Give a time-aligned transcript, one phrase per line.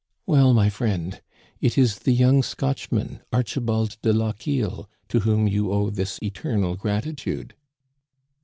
[0.25, 1.21] "Well, my friend,
[1.59, 6.75] it is the young Scotchman Archi bald de Lochiel to whom you owe this eternal
[6.75, 7.53] grati tude."